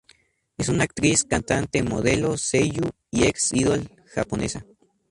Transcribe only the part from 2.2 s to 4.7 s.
seiyū y ex idol japonesa.